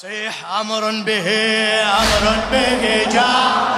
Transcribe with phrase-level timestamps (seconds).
[0.00, 1.28] صيح أمر به
[1.82, 3.69] أمر به جاء.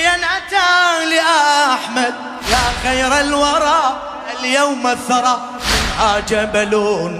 [0.00, 2.14] محنيا اتى لأحمد.
[2.50, 4.00] يا خير الورى
[4.40, 5.40] اليوم الثرى.
[5.72, 6.72] منها جبل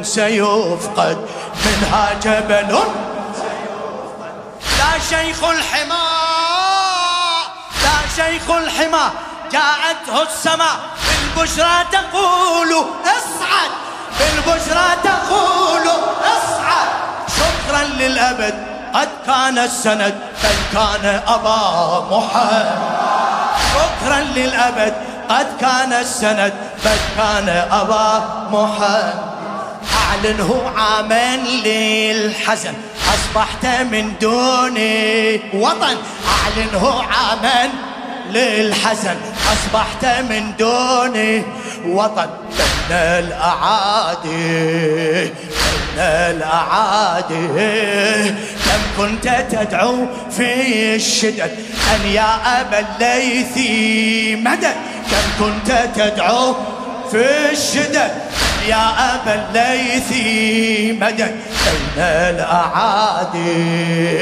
[0.03, 1.29] سيفقد.
[1.65, 2.79] منها جبل
[4.79, 6.09] لا شيخ الحمى.
[7.83, 9.11] لا شيخ الحمى
[9.53, 10.77] جاءته السماء.
[11.07, 12.73] بالبشرى تقول
[13.05, 13.71] اصعد
[14.19, 15.87] بالبشرى تقول
[16.37, 16.89] اصعد
[17.37, 18.80] شكرا للأبد.
[18.95, 21.61] قد كان السند بل كان أبا
[22.11, 22.79] محمد.
[23.73, 24.95] شكرا للأبد
[25.29, 26.53] قد كان السند
[26.85, 29.15] بل كان أبا محمد.
[30.01, 32.75] أعلنه عاما للحزن
[33.15, 35.97] أصبحت من دوني وطن.
[36.35, 37.71] أعلنه عاما
[38.31, 39.17] للحزن
[39.53, 41.45] أصبحت من دوني
[41.87, 42.29] وطن.
[42.91, 44.51] بين الأعادي
[45.25, 47.49] بين الأعادي.
[48.65, 51.53] كم كنت تدعو في الشدد
[51.95, 54.77] أن يا أبا الليثي مدد.
[55.11, 56.55] كم كنت تدعو
[57.11, 58.11] في الشدد
[58.69, 61.37] يا أبا الليثي مدد.
[61.65, 63.59] بين الأعادي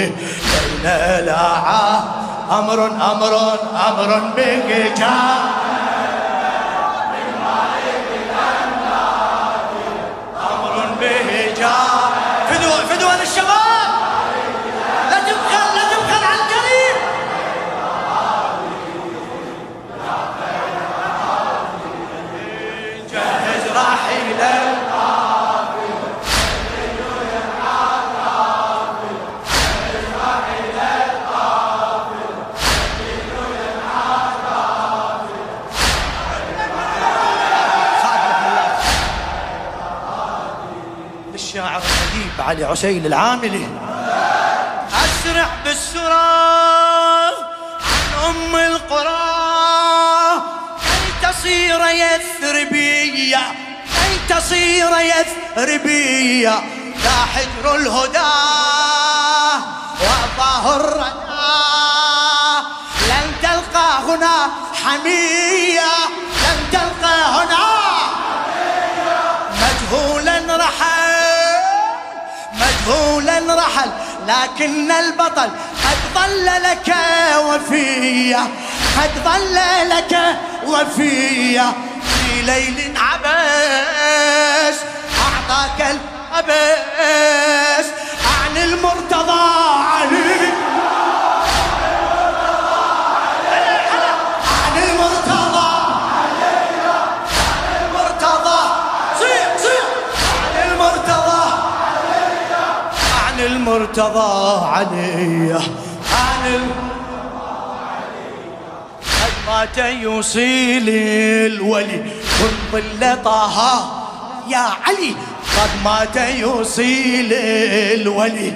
[0.06, 2.08] بين الأعادي.
[2.50, 3.58] أمر أمر
[3.88, 5.04] أمر بك
[42.58, 43.68] علي عسيل العاملي
[44.90, 46.28] أسرع بالسرى
[47.80, 50.42] عن أم القرى.
[50.82, 53.42] كي تصير يثربية
[53.94, 56.54] كي تصير يثربية
[57.04, 58.34] لا حجر الهدى
[60.00, 61.38] وأعطاه الردى
[63.08, 64.36] لن تلقى هنا
[64.84, 65.97] حمية.
[72.88, 73.90] مجهولا رحل
[74.28, 75.50] لكن البطل
[75.84, 76.94] قد ظل لك
[77.38, 78.46] وفيا
[79.00, 79.54] قد ظل
[79.88, 80.18] لك
[80.66, 81.72] وفيا
[82.08, 84.78] في ليل عبس
[85.20, 87.86] أعطاك الأبس
[88.24, 89.50] عن المرتضى
[89.92, 90.27] علي.
[103.68, 105.60] المرتضى علي.
[106.12, 106.70] عن
[109.02, 112.02] قد مات يوصيل الولي.
[112.38, 113.58] كن ظل طه
[114.48, 115.14] يا علي.
[115.58, 118.52] قد مات يوصيل الولي.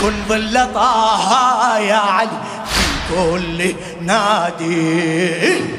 [0.00, 2.28] كن ظل طه يا علي.
[2.66, 5.74] في كل نادي.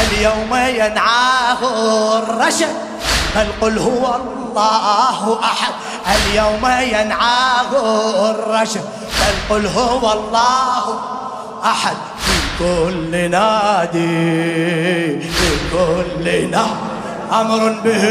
[0.00, 1.58] اليوم ينعاه
[2.18, 2.87] الرشد؟
[3.36, 5.72] بل قل هو الله أحد؟
[6.16, 7.70] اليوم ينعاه
[8.30, 8.84] الرشد.
[9.20, 11.00] بل قل هو الله
[11.64, 16.76] أحد؟ في كل نادي في كل نادي
[17.32, 18.04] أمر به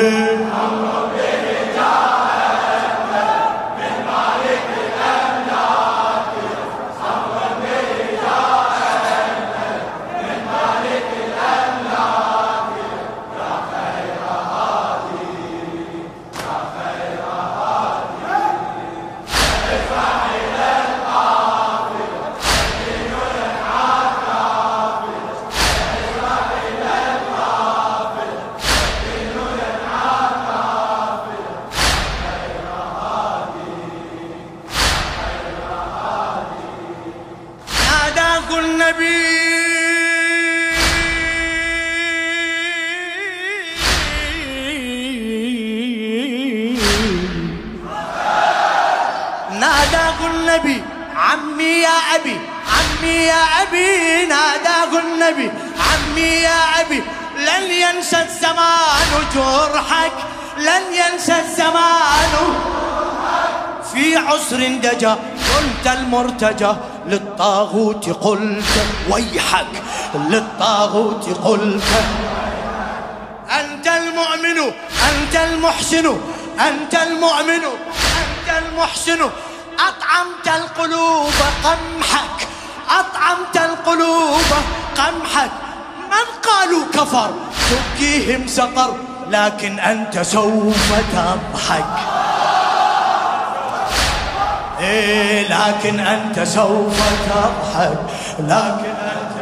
[0.63, 1.36] أمر به.
[55.27, 57.03] النبي عمي يا أبي
[57.37, 60.11] لن ينسى الزمان جرحك
[60.57, 62.33] لن ينسى الزمان.
[63.93, 65.17] في عسر دجا
[65.53, 66.73] قلت المرتجى
[67.05, 68.73] للطاغوت قلت
[69.09, 69.73] ويحك
[70.15, 71.83] للطاغوت قلت.
[73.51, 74.73] أنت المؤمن
[75.09, 76.17] أنت المحسن
[76.59, 77.63] أنت المؤمن
[78.21, 79.29] أنت المحسن
[79.79, 81.33] أطعمت القلوب
[81.63, 82.47] قمحك
[82.89, 84.41] أطعمت القلوب
[84.97, 85.51] قمحك
[85.97, 87.31] من قالوا كفر؟
[87.69, 88.95] تبكيهم سطر
[89.29, 91.85] لكن أنت سوف تضحك.
[94.79, 96.99] إيه لكن أنت سوف
[97.29, 97.97] تضحك
[98.39, 99.37] لكن أنت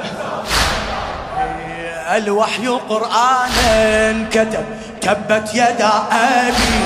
[1.38, 4.66] إيه الوحي قرآنا كتب
[5.02, 6.86] تبت يدا أبي.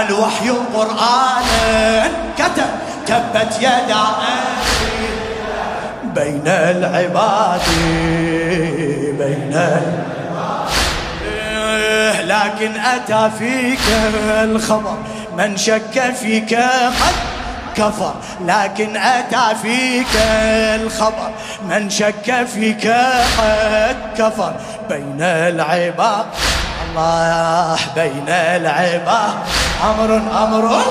[0.00, 2.70] الوحي قرآنا كتب
[3.06, 4.77] تبت يدا أبي.
[6.18, 7.60] بين العباد
[9.18, 10.68] بين العباد.
[12.24, 13.80] لكن أتى فيك
[14.28, 14.96] الخبر
[15.36, 17.14] من شك فيك قد
[17.76, 18.14] كفر.
[18.46, 20.16] لكن أتى فيك
[20.80, 21.30] الخبر
[21.68, 22.86] من شك فيك
[23.38, 24.52] قد كفر.
[24.88, 26.26] بين العباد
[26.88, 29.34] الله بين العباد.
[29.84, 30.10] أمر
[30.44, 30.82] أمر.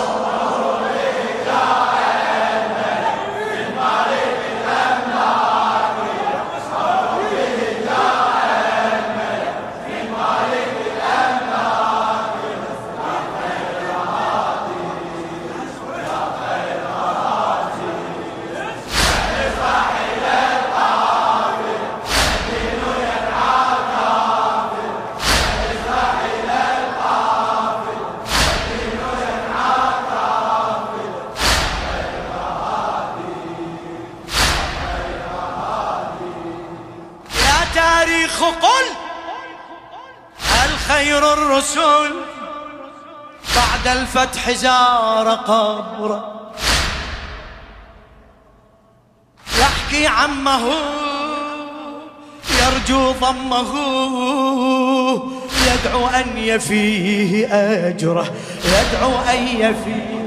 [44.18, 46.52] الفتح زار قبره
[49.60, 50.62] يحكي عمه
[52.62, 53.74] يرجو ضمه
[55.68, 57.48] يدعو أن يفيه
[57.88, 58.34] أجره
[58.66, 60.18] يدعو أن يفيه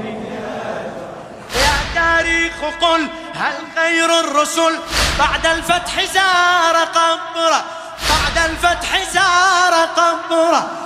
[1.55, 4.79] يا تاريخ قل هل خير الرسل
[5.19, 7.63] بعد الفتح زار قبره؟
[8.09, 10.80] بعد الفتح زار قبره.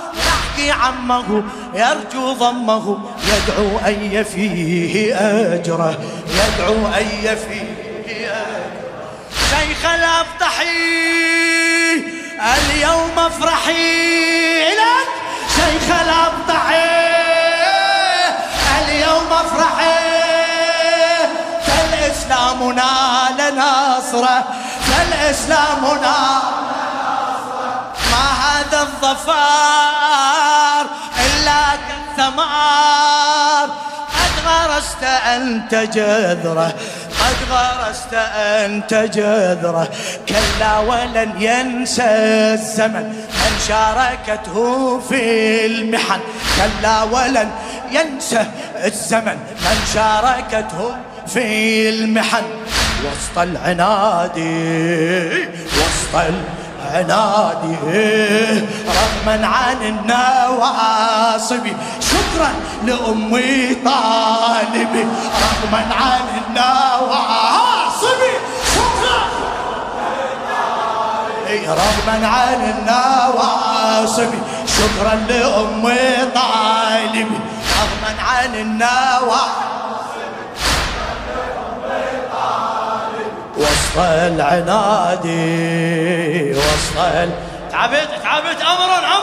[0.58, 1.42] يحكي عمه
[1.74, 5.14] يرجو ضمه يدعو أن يفيه
[5.54, 5.98] أجره
[6.28, 7.74] يدعو أن يفيه
[8.06, 8.46] أجره.
[9.50, 10.66] شيخ الأبطحي
[12.40, 15.08] اليوم افرحي لك.
[15.56, 16.86] شيخ الأبطحي
[18.78, 19.96] اليوم افرحي.
[21.66, 24.44] فالإسلام نال نصره
[24.80, 26.75] فالإسلام نال
[29.06, 30.86] الظفار
[31.26, 33.68] إلا كالثمار.
[34.16, 36.74] قد غرست أنت جذرة
[37.20, 39.88] قد غرست أنت جذرة.
[40.28, 42.02] كلا ولن ينسى
[42.54, 46.20] الزمن من شاركته في المحن.
[46.56, 47.50] كلا ولن
[47.90, 48.44] ينسى
[48.84, 50.96] الزمن من شاركته
[51.26, 52.44] في المحن.
[53.04, 54.38] وسط العناد
[55.78, 56.65] وسط العناد
[58.88, 61.66] رغما عن النواصب.
[62.00, 62.50] شكرا
[62.84, 65.04] لأمي طالبي
[65.44, 68.20] رغما عن النواصب.
[68.74, 69.18] شكرا.
[71.66, 74.30] رغما عن النواصب.
[74.66, 77.38] شكرا لأمي طالبي
[77.80, 79.75] رغما عن النواصب.
[83.96, 85.26] وسط العناد
[86.56, 87.30] وسط ال...
[87.70, 88.08] تعبت.
[88.22, 89.15] تعبت أمر.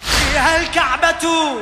[0.00, 1.54] فيها الكعبة.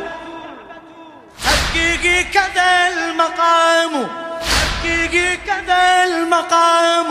[1.47, 4.09] حقيقي كذا المقام.
[4.41, 7.07] حقيقي كذا المقام.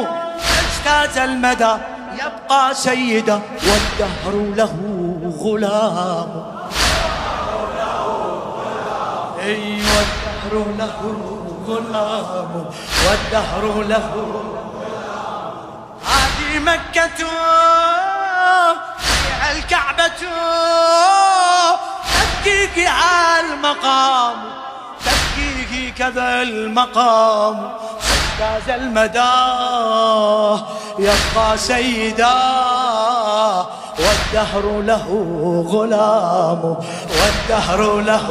[0.59, 1.77] اجتاز المدى
[2.13, 4.73] يبقى سيدا والدهر له
[5.39, 6.31] غلام.
[9.39, 10.99] اي والدهر له
[11.67, 12.65] غلام.
[13.07, 14.09] والدهر له
[16.05, 17.27] هذه مكة.
[19.51, 20.21] الكعبة
[22.13, 22.89] تبكيك
[23.39, 24.35] المقام
[25.05, 27.71] تبكيك كذا المقام.
[28.01, 29.37] سجاز المدى
[30.99, 32.37] يبقى سيدا.
[33.99, 35.07] والدهر له
[35.67, 36.77] غلام
[37.17, 38.27] والدهر له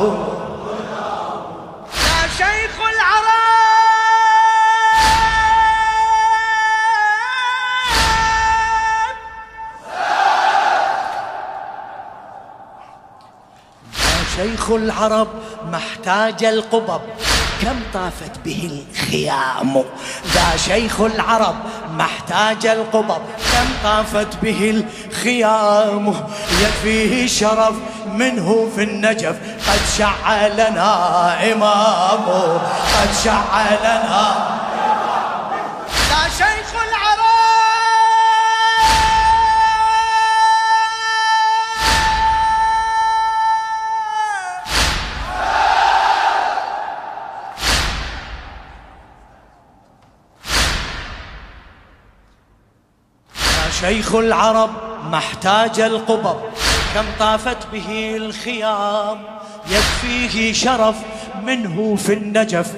[14.36, 15.28] شيخ العرب
[15.70, 17.00] ما احتاج القبب.
[17.62, 19.84] كم طافت به الخيام؟
[20.26, 21.54] ذا شيخ العرب
[21.96, 23.22] ما احتاج القبب.
[23.52, 26.14] كم طافت به الخيام؟
[26.62, 27.74] يكفيه شرف
[28.12, 29.36] منه في النجف.
[29.68, 32.24] قد شع لنا إمام
[32.94, 33.62] قد شع
[53.86, 54.70] شيخ العرب
[55.10, 56.36] ما احتاج القبب
[56.94, 59.18] كم طافت به الخيام
[59.70, 60.94] يكفيه شرف
[61.42, 62.72] منه في النجف.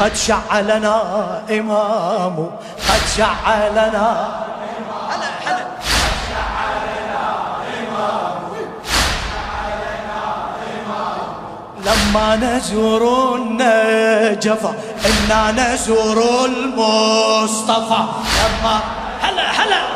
[0.00, 2.50] قد شع لنا إمام
[2.88, 4.28] قد شع لنا
[5.10, 5.66] هلا هلا
[11.86, 14.74] لما نزور النجفة
[15.06, 18.04] إنا نزور المصطفى.
[18.38, 18.80] لما
[19.22, 19.93] هلا هلا.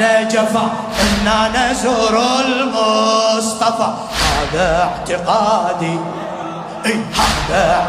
[0.00, 1.38] نجفا إنا
[1.70, 2.14] نزور
[2.46, 3.90] المصطفى.
[4.22, 5.98] هذا اعتقادي.
[6.84, 7.86] هذا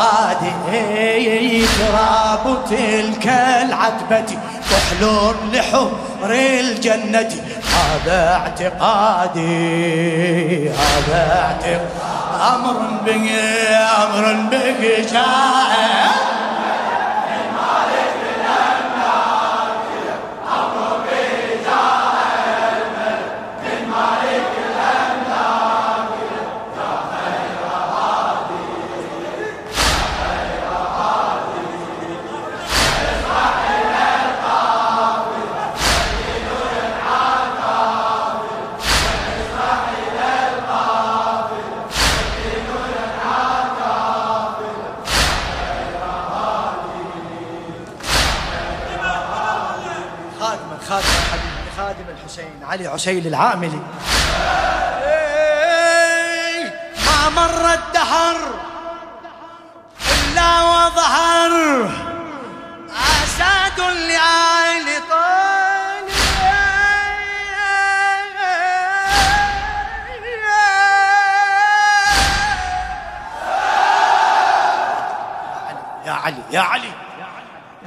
[0.00, 1.66] اعتقادي.
[1.66, 3.26] تراب تلك
[3.62, 4.38] العتبة.
[4.70, 5.02] كحل
[5.52, 7.32] لحمر الجنة.
[7.74, 9.48] هذا اعتقادي.
[10.68, 11.84] هذا اعتقادي.
[12.54, 13.26] أمر به
[14.02, 14.80] أمر به
[15.12, 16.29] جاء.
[53.00, 53.80] علي عسيل العاملي
[55.04, 56.64] إيه،
[57.06, 58.36] ما مر الدهر
[60.10, 61.52] إلا وظهر.
[62.90, 66.10] أساد لآل طالب
[76.06, 76.92] يا علي يا علي.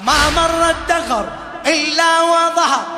[0.02, 1.26] ما مر الدهر
[1.66, 2.93] إلا وظهر.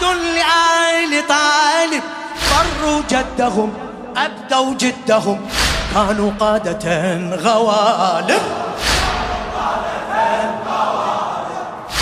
[0.00, 2.02] أساد لآل طالب
[2.50, 3.72] فروا جدهم
[4.16, 5.48] أبدوا جدهم.
[5.94, 8.42] كانوا قادة غوالب.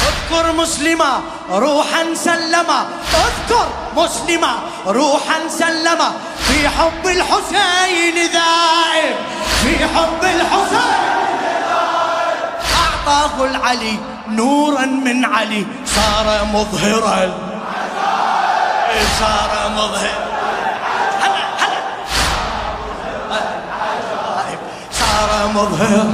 [0.08, 4.52] اذكر مسلمة روحا سلما اذكر مسلمة
[4.86, 9.16] روحا سلما في حب الحسين ذائب.
[9.62, 11.18] في حب الحسين
[12.78, 15.66] أعطاه العلي نورا من علي.
[15.86, 17.47] صار مظهرا.
[19.18, 20.16] صار مظهر.
[21.20, 21.82] هلا هلا.
[24.92, 26.06] صار مظهر.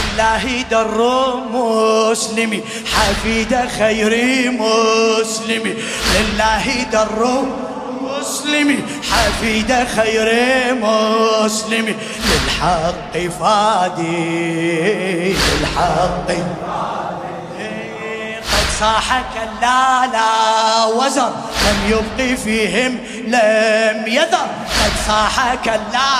[0.00, 0.98] الله در
[1.54, 2.60] مسلمي
[2.94, 4.12] حفيد خير
[4.50, 5.74] مسلمي.
[6.14, 7.22] لله در
[8.02, 8.78] مسلمي
[9.10, 10.28] حفيد خير
[10.74, 11.94] مسلمي.
[12.26, 16.99] للحق فادي للحق قد
[18.80, 21.32] صاح كلا لا وزر.
[21.66, 24.46] لم يبقي فيهم لم يذر.
[24.80, 26.12] قد صاح كلا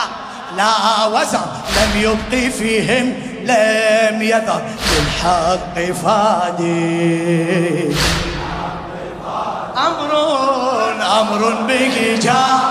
[0.56, 1.46] لا وزر.
[1.76, 3.14] لم يبقي فيهم
[3.44, 4.62] لم يذر.
[4.92, 7.96] للحق فادي.
[9.76, 10.12] أمر
[11.20, 12.69] أمر به جاء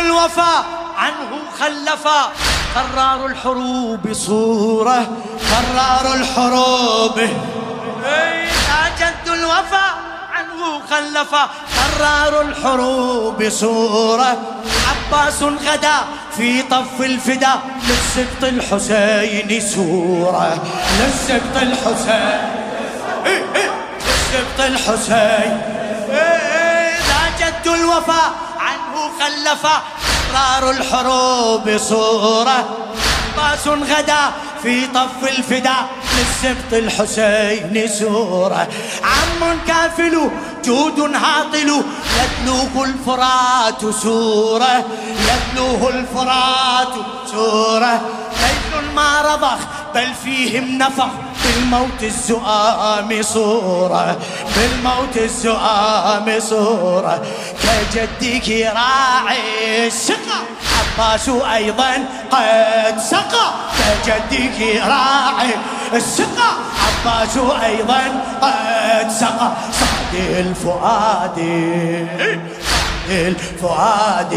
[0.00, 0.64] الوفا
[0.96, 1.30] عنه
[1.60, 2.32] خلفا.
[2.74, 5.06] قرار الحروب صورة
[5.50, 7.18] قرار الحروب.
[7.18, 9.86] يا جد الوفا
[10.34, 11.48] عنه خلفا.
[11.78, 14.36] قرار الحروب صورة.
[14.90, 15.98] عباس غدا
[16.36, 17.54] في طف الفدا
[17.88, 20.58] للسبط الحسين سورة.
[21.00, 22.40] للسبط الحسين.
[24.06, 25.60] للسبط الحسين.
[27.08, 28.49] ذا جد الوفا
[29.20, 29.82] خلفا
[30.32, 32.64] قرار الحروب صورة.
[33.38, 35.76] عباس غدا في طف الفدا
[36.16, 38.68] للسبط الحسين سورة.
[39.04, 40.30] عم كافل
[40.64, 41.82] جود هاطل
[42.20, 44.84] يتلوه الفرات سورة.
[45.28, 46.94] يتلوه الفرات
[47.32, 48.00] سورة.
[48.40, 49.58] ليل ما رضخ
[49.94, 51.08] بل فيهم نفخ
[51.44, 54.16] بالموت الزؤام صورة.
[54.56, 57.22] بالموت الزؤام صورة.
[57.62, 60.40] كجدك راعي السقا
[60.78, 61.92] عباس أيضا
[62.30, 63.46] قد سقى.
[64.06, 65.50] كجدك راعي
[65.94, 66.50] السقا
[66.84, 68.02] عباس أيضا
[68.42, 69.52] قد سقى.
[69.80, 71.38] صعد الفؤاد.
[73.10, 74.32] الفؤاد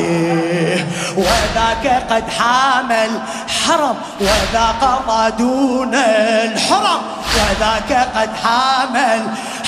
[1.17, 3.11] وذاك قد حامل
[3.47, 7.01] حرم وذا قضى دون الحرم.
[7.33, 9.21] وذاك قد حامل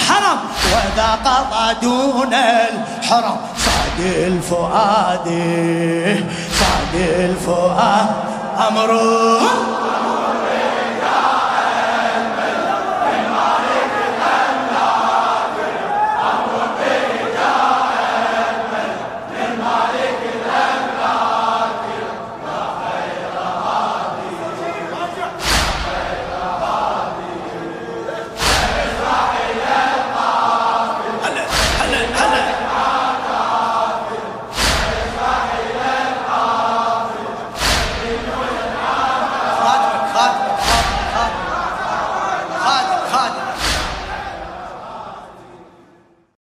[0.08, 0.39] حرم
[0.74, 3.38] وذا قضى دون الحرم.
[3.58, 5.28] صاد الفؤاد
[6.60, 8.08] صاد الفؤاد
[8.68, 9.41] أمره.